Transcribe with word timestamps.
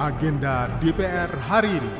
agenda 0.00 0.64
DPR 0.80 1.28
hari 1.44 1.76
ini. 1.76 1.94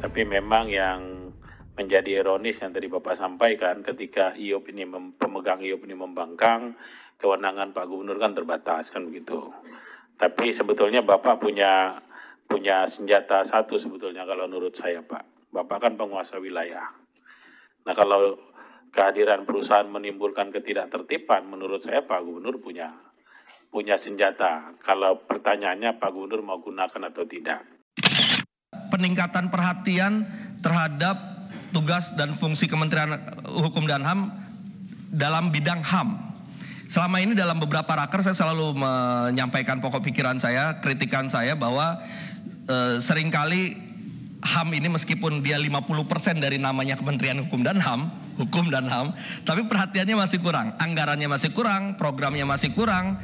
Tapi 0.00 0.20
memang 0.24 0.64
yang 0.72 1.28
menjadi 1.76 2.24
ironis 2.24 2.64
yang 2.64 2.72
tadi 2.72 2.88
Bapak 2.88 3.12
sampaikan 3.12 3.84
ketika 3.84 4.32
IOP 4.32 4.72
ini 4.72 4.88
pemegang 5.20 5.60
IOP 5.60 5.84
ini 5.84 5.92
membangkang, 5.92 6.72
kewenangan 7.20 7.76
Pak 7.76 7.84
Gubernur 7.84 8.16
kan 8.16 8.32
terbatas 8.32 8.88
kan 8.88 9.04
begitu. 9.04 9.52
Tapi 10.16 10.56
sebetulnya 10.56 11.04
Bapak 11.04 11.36
punya 11.36 12.00
punya 12.48 12.88
senjata 12.88 13.44
satu 13.44 13.76
sebetulnya 13.76 14.24
kalau 14.24 14.48
menurut 14.48 14.72
saya 14.72 15.04
Pak. 15.04 15.52
Bapak 15.52 15.84
kan 15.84 16.00
penguasa 16.00 16.40
wilayah. 16.40 16.96
Nah 17.84 17.92
kalau 17.92 18.40
kehadiran 18.88 19.44
perusahaan 19.44 19.84
menimbulkan 19.84 20.48
ketidaktertiban, 20.48 21.44
menurut 21.44 21.84
saya 21.84 22.00
Pak 22.00 22.24
Gubernur 22.24 22.56
punya 22.56 22.88
punya 23.74 23.98
senjata. 23.98 24.70
Kalau 24.78 25.18
pertanyaannya 25.26 25.98
Pak 25.98 26.10
Gubernur 26.14 26.46
mau 26.46 26.62
gunakan 26.62 27.10
atau 27.10 27.26
tidak. 27.26 27.66
peningkatan 28.94 29.50
perhatian 29.50 30.22
terhadap 30.62 31.18
tugas 31.74 32.14
dan 32.14 32.30
fungsi 32.38 32.70
Kementerian 32.70 33.10
Hukum 33.42 33.90
dan 33.90 34.06
HAM 34.06 34.30
dalam 35.10 35.50
bidang 35.50 35.82
HAM. 35.82 36.14
Selama 36.86 37.18
ini 37.18 37.34
dalam 37.34 37.58
beberapa 37.58 37.90
raker 37.90 38.22
saya 38.22 38.38
selalu 38.38 38.78
menyampaikan 38.78 39.82
pokok 39.82 39.98
pikiran 39.98 40.38
saya, 40.38 40.78
kritikan 40.78 41.26
saya 41.26 41.58
bahwa 41.58 41.98
eh, 42.70 43.02
sering 43.02 43.34
kali 43.34 43.74
HAM 44.44 44.68
ini 44.76 44.92
meskipun 44.92 45.42
dia 45.42 45.58
50% 45.58 46.38
dari 46.38 46.60
namanya 46.62 46.94
Kementerian 46.94 47.42
Hukum 47.42 47.64
dan 47.64 47.82
HAM, 47.82 48.12
Hukum 48.38 48.68
dan 48.68 48.84
HAM, 48.86 49.16
tapi 49.42 49.64
perhatiannya 49.66 50.20
masih 50.20 50.38
kurang, 50.38 50.76
anggarannya 50.76 51.26
masih 51.26 51.50
kurang, 51.50 51.96
programnya 51.98 52.44
masih 52.44 52.70
kurang. 52.76 53.18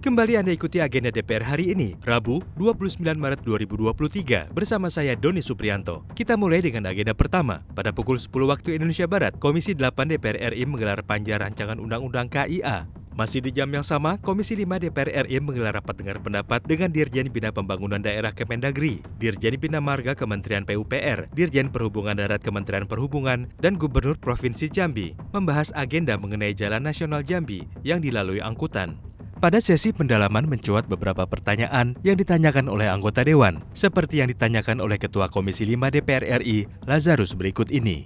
Kembali 0.00 0.32
Anda 0.40 0.56
ikuti 0.56 0.80
agenda 0.80 1.12
DPR 1.12 1.44
hari 1.44 1.76
ini, 1.76 1.92
Rabu 2.00 2.40
29 2.56 3.04
Maret 3.20 3.44
2023 3.44 4.48
bersama 4.48 4.88
saya 4.88 5.12
Doni 5.12 5.44
Suprianto. 5.44 6.08
Kita 6.16 6.40
mulai 6.40 6.64
dengan 6.64 6.88
agenda 6.88 7.12
pertama. 7.12 7.60
Pada 7.76 7.92
pukul 7.92 8.16
10 8.16 8.32
waktu 8.48 8.80
Indonesia 8.80 9.04
Barat, 9.04 9.36
Komisi 9.36 9.76
8 9.76 9.92
DPR 10.08 10.56
RI 10.56 10.64
menggelar 10.64 11.04
panja 11.04 11.36
rancangan 11.36 11.76
Undang-Undang 11.76 12.32
KIA. 12.32 12.88
Masih 13.12 13.44
di 13.44 13.52
jam 13.52 13.68
yang 13.68 13.84
sama, 13.84 14.16
Komisi 14.24 14.56
5 14.56 14.88
DPR 14.88 15.28
RI 15.28 15.36
menggelar 15.36 15.76
rapat 15.76 16.00
dengar 16.00 16.16
pendapat 16.24 16.64
dengan 16.64 16.88
Dirjen 16.88 17.28
Bina 17.28 17.52
Pembangunan 17.52 18.00
Daerah 18.00 18.32
Kemendagri, 18.32 19.04
Dirjen 19.20 19.60
Bina 19.60 19.84
Marga 19.84 20.16
Kementerian 20.16 20.64
PUPR, 20.64 21.28
Dirjen 21.36 21.68
Perhubungan 21.68 22.16
Darat 22.16 22.40
Kementerian 22.40 22.88
Perhubungan, 22.88 23.52
dan 23.60 23.76
Gubernur 23.76 24.16
Provinsi 24.16 24.72
Jambi 24.72 25.12
membahas 25.36 25.76
agenda 25.76 26.16
mengenai 26.16 26.56
Jalan 26.56 26.88
Nasional 26.88 27.20
Jambi 27.20 27.68
yang 27.84 28.00
dilalui 28.00 28.40
angkutan. 28.40 29.09
Pada 29.40 29.56
sesi 29.56 29.88
pendalaman 29.96 30.44
mencuat 30.44 30.84
beberapa 30.84 31.24
pertanyaan 31.24 31.96
yang 32.04 32.20
ditanyakan 32.20 32.68
oleh 32.68 32.92
anggota 32.92 33.24
dewan, 33.24 33.64
seperti 33.72 34.20
yang 34.20 34.28
ditanyakan 34.28 34.84
oleh 34.84 35.00
Ketua 35.00 35.32
Komisi 35.32 35.64
5 35.64 35.96
DPR 35.96 36.44
RI, 36.44 36.68
Lazarus 36.84 37.32
berikut 37.32 37.72
ini. 37.72 38.04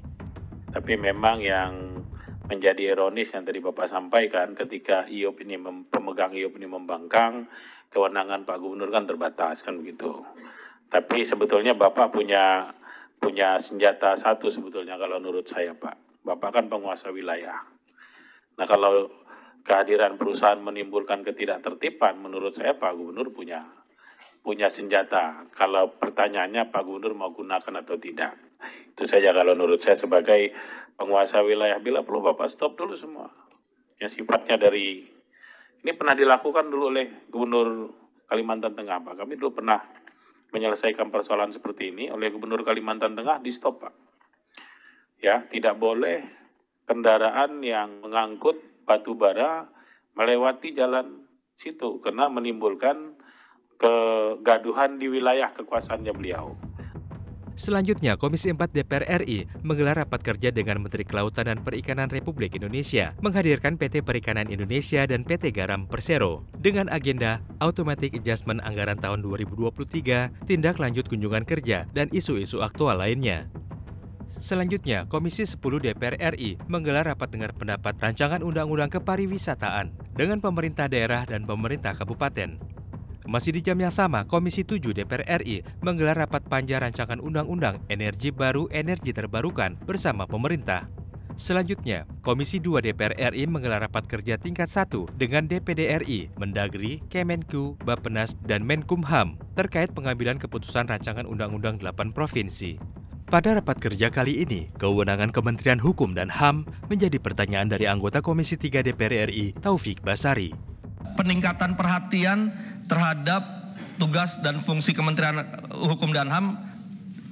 Tapi 0.70 0.94
memang 0.94 1.42
yang 1.42 1.98
menjadi 2.46 2.94
ironis 2.94 3.34
yang 3.34 3.42
tadi 3.42 3.58
Bapak 3.58 3.90
sampaikan 3.90 4.54
ketika 4.54 5.10
IOP 5.10 5.42
ini 5.42 5.58
pemegang 5.90 6.38
IOP 6.38 6.54
ini 6.54 6.70
membangkang, 6.70 7.50
kewenangan 7.90 8.46
Pak 8.46 8.62
Gubernur 8.62 8.94
kan 8.94 9.02
terbatas 9.02 9.66
kan 9.66 9.74
begitu. 9.74 10.22
Tapi 10.86 11.26
sebetulnya 11.26 11.74
Bapak 11.74 12.14
punya 12.14 12.70
punya 13.18 13.58
senjata 13.58 14.14
satu 14.14 14.54
sebetulnya 14.54 14.94
kalau 14.94 15.18
menurut 15.18 15.50
saya 15.50 15.74
Pak. 15.74 15.98
Bapak 16.22 16.62
kan 16.62 16.70
penguasa 16.70 17.10
wilayah. 17.10 17.58
Nah 18.54 18.70
kalau 18.70 19.10
kehadiran 19.64 20.20
perusahaan 20.20 20.60
menimbulkan 20.60 21.24
ketidaktertiban, 21.24 22.20
menurut 22.20 22.52
saya 22.52 22.76
Pak 22.76 22.92
Gubernur 22.94 23.32
punya 23.32 23.64
punya 24.44 24.68
senjata. 24.68 25.48
Kalau 25.56 25.96
pertanyaannya 25.96 26.68
Pak 26.68 26.82
Gubernur 26.84 27.16
mau 27.16 27.32
gunakan 27.32 27.80
atau 27.80 27.96
tidak. 27.96 28.36
Itu 28.92 29.08
saja 29.08 29.32
kalau 29.32 29.56
menurut 29.56 29.80
saya 29.80 29.96
sebagai 29.96 30.52
penguasa 31.00 31.40
wilayah. 31.40 31.80
Bila 31.80 32.04
perlu 32.04 32.20
Bapak 32.20 32.52
stop 32.52 32.76
dulu 32.76 32.92
semua. 32.92 33.32
Yang 33.96 34.20
sifatnya 34.20 34.60
dari, 34.60 35.00
ini 35.80 35.92
pernah 35.96 36.12
dilakukan 36.12 36.68
dulu 36.68 36.92
oleh 36.92 37.24
Gubernur 37.32 37.88
Kalimantan 38.28 38.76
Tengah 38.76 39.00
Pak. 39.00 39.14
Kami 39.24 39.32
dulu 39.40 39.64
pernah 39.64 39.80
menyelesaikan 40.52 41.08
persoalan 41.08 41.50
seperti 41.50 41.88
ini 41.88 42.12
oleh 42.12 42.28
Gubernur 42.28 42.60
Kalimantan 42.60 43.16
Tengah 43.16 43.40
di 43.40 43.48
stop 43.48 43.80
Pak. 43.80 43.94
Ya, 45.24 45.40
tidak 45.48 45.80
boleh 45.80 46.20
kendaraan 46.84 47.64
yang 47.64 48.04
mengangkut 48.04 48.73
batu 48.84 49.16
bara 49.16 49.68
melewati 50.14 50.76
jalan 50.76 51.26
situ 51.58 51.98
karena 51.98 52.30
menimbulkan 52.30 53.18
kegaduhan 53.80 54.96
di 55.00 55.10
wilayah 55.10 55.50
kekuasaannya 55.50 56.12
beliau. 56.14 56.54
Selanjutnya, 57.54 58.18
Komisi 58.18 58.50
4 58.50 58.66
DPR 58.74 59.22
RI 59.22 59.46
menggelar 59.62 60.02
rapat 60.02 60.26
kerja 60.26 60.50
dengan 60.50 60.82
Menteri 60.82 61.06
Kelautan 61.06 61.46
dan 61.46 61.62
Perikanan 61.62 62.10
Republik 62.10 62.58
Indonesia, 62.58 63.14
menghadirkan 63.22 63.78
PT 63.78 64.02
Perikanan 64.02 64.50
Indonesia 64.50 65.06
dan 65.06 65.22
PT 65.22 65.54
Garam 65.54 65.86
Persero 65.86 66.42
dengan 66.58 66.90
agenda 66.90 67.38
Automatic 67.62 68.18
Adjustment 68.18 68.58
Anggaran 68.66 68.98
tahun 68.98 69.22
2023, 69.22 69.70
tindak 70.50 70.82
lanjut 70.82 71.06
kunjungan 71.06 71.46
kerja, 71.46 71.86
dan 71.94 72.10
isu-isu 72.10 72.58
aktual 72.58 72.98
lainnya. 72.98 73.46
Selanjutnya, 74.38 75.06
Komisi 75.06 75.46
10 75.46 75.60
DPR 75.78 76.18
RI 76.34 76.58
menggelar 76.66 77.06
rapat 77.06 77.30
dengar 77.30 77.54
pendapat 77.54 77.94
rancangan 77.98 78.42
Undang-Undang 78.42 78.90
Kepariwisataan 78.98 80.14
dengan 80.14 80.42
pemerintah 80.42 80.90
daerah 80.90 81.22
dan 81.24 81.46
pemerintah 81.46 81.94
kabupaten. 81.94 82.58
Masih 83.24 83.56
di 83.56 83.64
jam 83.64 83.80
yang 83.80 83.94
sama, 83.94 84.28
Komisi 84.28 84.68
7 84.68 84.92
DPR 84.92 85.40
RI 85.40 85.64
menggelar 85.80 86.18
rapat 86.20 86.44
panja 86.44 86.76
rancangan 86.76 87.22
Undang-Undang 87.24 87.80
Energi 87.88 88.28
Baru 88.28 88.68
Energi 88.68 89.16
Terbarukan 89.16 89.80
bersama 89.80 90.28
pemerintah. 90.28 90.84
Selanjutnya, 91.34 92.06
Komisi 92.22 92.62
2 92.62 92.84
DPR 92.84 93.34
RI 93.34 93.50
menggelar 93.50 93.82
rapat 93.82 94.06
kerja 94.06 94.38
tingkat 94.38 94.70
1 94.70 95.18
dengan 95.18 95.48
DPD 95.50 96.04
RI, 96.04 96.30
Mendagri, 96.38 97.02
Kemenku, 97.10 97.74
Bappenas, 97.82 98.38
dan 98.46 98.62
Menkumham 98.62 99.34
terkait 99.58 99.90
pengambilan 99.90 100.38
keputusan 100.38 100.86
rancangan 100.86 101.26
Undang-Undang 101.26 101.82
8 101.82 102.14
Provinsi. 102.14 102.78
Pada 103.34 103.50
rapat 103.50 103.82
kerja 103.82 104.14
kali 104.14 104.46
ini, 104.46 104.70
kewenangan 104.78 105.34
Kementerian 105.34 105.82
Hukum 105.82 106.14
dan 106.14 106.30
HAM 106.30 106.70
menjadi 106.86 107.18
pertanyaan 107.18 107.66
dari 107.66 107.90
anggota 107.90 108.22
Komisi 108.22 108.54
3 108.54 108.86
DPR 108.86 109.26
RI, 109.26 109.58
Taufik 109.58 110.06
Basari. 110.06 110.54
peningkatan 111.18 111.74
perhatian 111.74 112.54
terhadap 112.86 113.42
tugas 113.98 114.38
dan 114.38 114.62
fungsi 114.62 114.94
Kementerian 114.94 115.42
Hukum 115.66 116.14
dan 116.14 116.30
HAM 116.30 116.62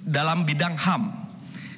dalam 0.02 0.42
bidang 0.42 0.74
HAM. 0.74 1.06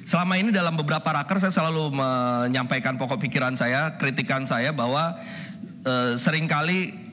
Selama 0.09 0.41
ini 0.41 0.49
dalam 0.49 0.73
beberapa 0.73 1.05
raker 1.05 1.37
saya 1.37 1.53
selalu 1.53 1.93
menyampaikan 1.93 2.97
pokok 2.97 3.21
pikiran 3.29 3.53
saya, 3.53 3.93
kritikan 4.01 4.49
saya 4.49 4.73
bahwa 4.73 5.21
eh, 5.85 6.17
sering 6.17 6.49
kali 6.49 7.04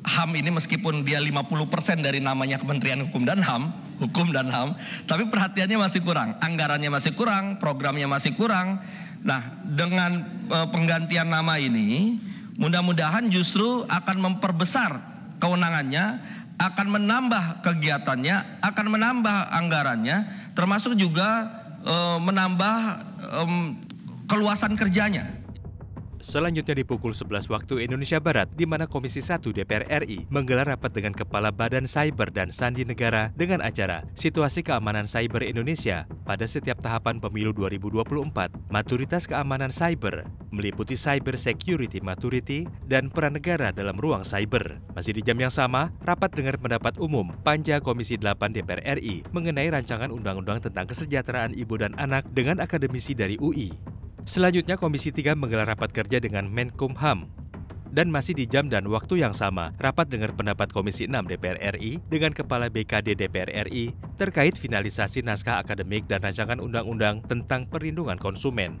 HAM 0.00 0.32
ini 0.32 0.48
meskipun 0.48 1.04
dia 1.04 1.20
50% 1.20 2.00
dari 2.00 2.24
namanya 2.24 2.56
Kementerian 2.56 3.04
Hukum 3.04 3.28
dan 3.28 3.44
HAM, 3.44 3.68
Hukum 4.00 4.32
dan 4.32 4.48
HAM, 4.48 4.72
tapi 5.04 5.28
perhatiannya 5.28 5.76
masih 5.76 6.00
kurang, 6.00 6.40
anggarannya 6.40 6.88
masih 6.88 7.12
kurang, 7.12 7.60
programnya 7.60 8.08
masih 8.08 8.32
kurang. 8.32 8.80
Nah, 9.20 9.60
dengan 9.60 10.24
eh, 10.48 10.68
penggantian 10.72 11.28
nama 11.28 11.60
ini 11.60 12.16
mudah-mudahan 12.56 13.28
justru 13.28 13.84
akan 13.84 14.16
memperbesar 14.24 14.96
kewenangannya, 15.36 16.16
akan 16.56 16.86
menambah 16.96 17.60
kegiatannya, 17.60 18.64
akan 18.64 18.86
menambah 18.88 19.36
anggarannya, 19.52 20.16
termasuk 20.56 20.96
juga 20.96 21.44
eh, 21.84 22.18
menambah 22.24 22.76
keluasan 24.30 24.78
kerjanya. 24.80 25.39
Selanjutnya 26.20 26.76
di 26.76 26.84
pukul 26.84 27.16
11 27.16 27.48
waktu 27.48 27.80
Indonesia 27.80 28.20
Barat, 28.20 28.52
di 28.52 28.68
mana 28.68 28.84
Komisi 28.84 29.24
1 29.24 29.40
DPR 29.40 29.88
RI 30.04 30.28
menggelar 30.28 30.68
rapat 30.68 30.92
dengan 30.92 31.16
Kepala 31.16 31.48
Badan 31.48 31.88
Cyber 31.88 32.28
dan 32.28 32.52
Sandi 32.52 32.84
Negara 32.84 33.32
dengan 33.32 33.64
acara 33.64 34.04
Situasi 34.12 34.60
Keamanan 34.60 35.08
Cyber 35.08 35.40
Indonesia 35.40 36.04
pada 36.28 36.44
setiap 36.44 36.76
tahapan 36.84 37.24
pemilu 37.24 37.56
2024, 37.56 38.52
Maturitas 38.68 39.24
Keamanan 39.24 39.72
Cyber, 39.72 40.28
meliputi 40.52 40.92
Cyber 40.92 41.40
Security 41.40 42.04
Maturity 42.04 42.68
dan 42.84 43.08
peran 43.08 43.40
negara 43.40 43.72
dalam 43.72 43.96
ruang 43.96 44.20
cyber. 44.20 44.76
Masih 44.92 45.16
di 45.16 45.24
jam 45.24 45.40
yang 45.40 45.50
sama, 45.50 45.88
rapat 46.04 46.36
dengar 46.36 46.60
pendapat 46.60 47.00
umum 47.00 47.32
Panja 47.40 47.80
Komisi 47.80 48.20
8 48.20 48.60
DPR 48.60 49.00
RI 49.00 49.24
mengenai 49.32 49.72
rancangan 49.72 50.12
undang-undang 50.12 50.60
tentang 50.60 50.84
kesejahteraan 50.84 51.56
ibu 51.56 51.80
dan 51.80 51.96
anak 51.96 52.28
dengan 52.28 52.60
akademisi 52.60 53.16
dari 53.16 53.40
UI. 53.40 53.99
Selanjutnya 54.30 54.78
Komisi 54.78 55.10
3 55.10 55.34
menggelar 55.34 55.74
rapat 55.74 55.90
kerja 55.90 56.22
dengan 56.22 56.46
Menkumham. 56.46 57.26
Dan 57.90 58.14
masih 58.14 58.38
di 58.38 58.46
jam 58.46 58.70
dan 58.70 58.86
waktu 58.86 59.18
yang 59.18 59.34
sama, 59.34 59.74
rapat 59.82 60.06
dengar 60.06 60.38
pendapat 60.38 60.70
Komisi 60.70 61.10
6 61.10 61.26
DPR 61.26 61.58
RI 61.74 61.98
dengan 62.06 62.30
Kepala 62.30 62.70
BKD 62.70 63.18
DPR 63.18 63.66
RI 63.66 63.90
terkait 64.14 64.54
finalisasi 64.54 65.26
naskah 65.26 65.58
akademik 65.58 66.06
dan 66.06 66.22
rancangan 66.22 66.62
undang-undang 66.62 67.26
tentang 67.26 67.66
perlindungan 67.66 68.22
konsumen. 68.22 68.78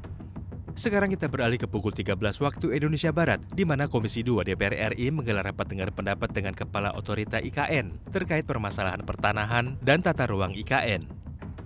Sekarang 0.78 1.10
kita 1.10 1.26
beralih 1.26 1.58
ke 1.58 1.66
pukul 1.66 1.90
13 1.90 2.14
waktu 2.14 2.70
Indonesia 2.70 3.10
Barat, 3.10 3.42
di 3.50 3.66
mana 3.66 3.90
Komisi 3.90 4.22
2 4.22 4.46
DPR 4.46 4.94
RI 4.94 5.10
menggelar 5.10 5.50
rapat 5.50 5.66
dengar 5.66 5.90
pendapat 5.90 6.30
dengan 6.30 6.54
Kepala 6.54 6.94
Otorita 6.94 7.42
IKN 7.42 8.14
terkait 8.14 8.46
permasalahan 8.46 9.02
pertanahan 9.02 9.74
dan 9.82 9.98
tata 9.98 10.30
ruang 10.30 10.54
IKN. 10.54 11.19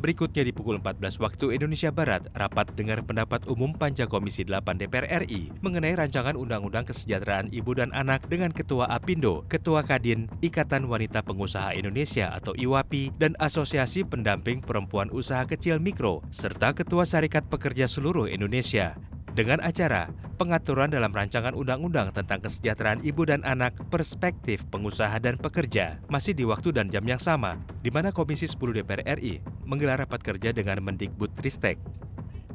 Berikutnya 0.05 0.45
di 0.45 0.53
pukul 0.53 0.85
14 0.85 1.17
waktu 1.17 1.57
Indonesia 1.57 1.89
Barat, 1.89 2.29
rapat 2.37 2.69
dengar 2.77 3.01
pendapat 3.09 3.49
umum 3.49 3.73
Panja 3.73 4.05
Komisi 4.05 4.45
8 4.45 4.77
DPR 4.77 5.25
RI 5.25 5.49
mengenai 5.65 5.97
rancangan 5.97 6.37
Undang-Undang 6.37 6.93
Kesejahteraan 6.93 7.49
Ibu 7.49 7.73
dan 7.81 7.89
Anak 7.97 8.29
dengan 8.29 8.53
Ketua 8.53 8.85
APindo, 8.93 9.49
Ketua 9.49 9.81
Kadin, 9.81 10.29
Ikatan 10.45 10.93
Wanita 10.93 11.25
Pengusaha 11.25 11.73
Indonesia 11.73 12.37
atau 12.37 12.53
IWAPI, 12.53 13.17
dan 13.17 13.33
Asosiasi 13.41 14.05
Pendamping 14.05 14.61
Perempuan 14.61 15.09
Usaha 15.09 15.49
Kecil 15.49 15.81
Mikro, 15.81 16.21
serta 16.29 16.77
Ketua 16.77 17.09
Serikat 17.09 17.49
Pekerja 17.49 17.89
Seluruh 17.89 18.29
Indonesia. 18.29 19.01
Dengan 19.33 19.65
acara 19.65 20.13
pengaturan 20.37 20.93
dalam 20.93 21.17
rancangan 21.17 21.57
undang-undang 21.57 22.13
tentang 22.13 22.45
kesejahteraan 22.45 23.01
ibu 23.09 23.25
dan 23.25 23.41
anak, 23.41 23.73
perspektif 23.89 24.69
pengusaha 24.69 25.17
dan 25.17 25.41
pekerja, 25.41 25.97
masih 26.13 26.37
di 26.37 26.45
waktu 26.45 26.77
dan 26.77 26.93
jam 26.93 27.09
yang 27.09 27.19
sama, 27.19 27.57
di 27.81 27.89
mana 27.89 28.13
Komisi 28.13 28.45
10 28.45 28.85
DPR 28.85 29.17
RI 29.17 29.41
menggelar 29.65 30.01
rapat 30.05 30.21
kerja 30.23 30.53
dengan 30.55 30.81
Mendikbud 30.81 31.33
Ristek. 31.41 31.77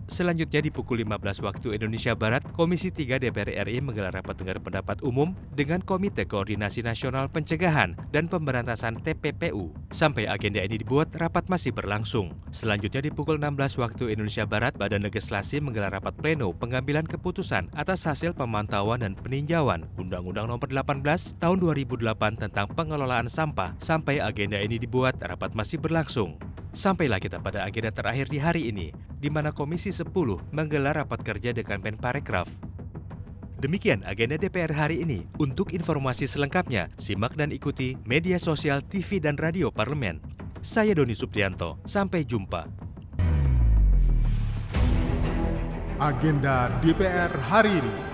Selanjutnya 0.10 0.66
di 0.66 0.74
pukul 0.74 1.06
15 1.06 1.46
waktu 1.46 1.78
Indonesia 1.78 2.18
Barat, 2.18 2.42
Komisi 2.58 2.90
3 2.90 3.22
DPR 3.22 3.70
RI 3.70 3.78
menggelar 3.78 4.10
rapat 4.10 4.42
dengar 4.42 4.58
pendapat 4.58 5.06
umum 5.06 5.38
dengan 5.54 5.86
Komite 5.86 6.26
Koordinasi 6.26 6.82
Nasional 6.82 7.30
Pencegahan 7.30 7.94
dan 8.10 8.26
Pemberantasan 8.26 8.98
TPPU. 9.06 9.70
Sampai 9.94 10.26
agenda 10.26 10.66
ini 10.66 10.82
dibuat, 10.82 11.14
rapat 11.14 11.46
masih 11.46 11.78
berlangsung. 11.78 12.34
Selanjutnya 12.50 13.06
di 13.06 13.14
pukul 13.14 13.38
16 13.38 13.78
waktu 13.78 14.10
Indonesia 14.18 14.50
Barat, 14.50 14.74
Badan 14.74 15.06
Legislasi 15.06 15.62
menggelar 15.62 15.94
rapat 15.94 16.18
pleno 16.18 16.58
pengambilan 16.58 17.06
keputusan 17.06 17.70
atas 17.78 18.10
hasil 18.10 18.34
pemantauan 18.34 19.06
dan 19.06 19.14
peninjauan 19.14 19.86
Undang-Undang 20.02 20.50
Nomor 20.50 20.74
18 20.74 21.38
Tahun 21.38 21.58
2008 21.62 22.50
tentang 22.50 22.66
pengelolaan 22.74 23.30
sampah. 23.30 23.78
Sampai 23.78 24.18
agenda 24.18 24.58
ini 24.58 24.82
dibuat, 24.82 25.22
rapat 25.22 25.54
masih 25.54 25.78
berlangsung. 25.78 26.42
Sampailah 26.69 27.18
kita 27.18 27.42
pada 27.42 27.66
agenda 27.66 27.89
terakhir 27.89 28.30
di 28.30 28.38
hari 28.38 28.69
ini, 28.69 28.94
di 29.18 29.33
mana 29.33 29.50
Komisi 29.50 29.89
10 29.89 30.13
menggelar 30.54 31.01
rapat 31.01 31.25
kerja 31.25 31.50
dengan 31.50 31.81
Menparekraf. 31.81 32.45
Demikian 33.60 34.06
agenda 34.06 34.39
DPR 34.39 34.71
hari 34.71 35.04
ini. 35.04 35.25
Untuk 35.42 35.75
informasi 35.75 36.30
selengkapnya, 36.30 36.94
simak 36.95 37.36
dan 37.36 37.51
ikuti 37.51 38.00
media 38.07 38.39
sosial 38.39 38.80
TV 38.86 39.19
dan 39.19 39.36
radio 39.36 39.74
parlemen. 39.74 40.21
Saya 40.62 40.95
Doni 40.95 41.18
Suprianto, 41.18 41.81
sampai 41.83 42.24
jumpa. 42.24 42.69
Agenda 46.00 46.71
DPR 46.80 47.33
hari 47.51 47.83
ini. 47.83 48.09